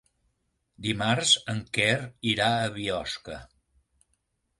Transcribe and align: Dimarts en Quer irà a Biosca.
Dimarts 0.85 1.33
en 1.53 1.59
Quer 1.77 1.89
irà 2.31 2.47
a 2.63 2.73
Biosca. 2.79 3.37